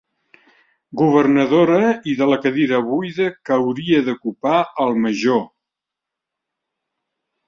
[0.99, 4.55] Governadora i de la cadira buida que hauria d'ocupar
[4.87, 5.45] el Major.